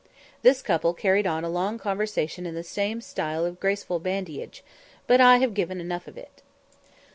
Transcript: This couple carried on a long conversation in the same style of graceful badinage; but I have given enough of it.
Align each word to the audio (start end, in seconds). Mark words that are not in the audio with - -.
This 0.41 0.63
couple 0.63 0.95
carried 0.95 1.27
on 1.27 1.43
a 1.43 1.47
long 1.47 1.77
conversation 1.77 2.47
in 2.47 2.55
the 2.55 2.63
same 2.63 3.01
style 3.01 3.45
of 3.45 3.59
graceful 3.59 3.99
badinage; 3.99 4.63
but 5.05 5.21
I 5.21 5.37
have 5.37 5.53
given 5.53 5.79
enough 5.79 6.07
of 6.07 6.17
it. 6.17 6.41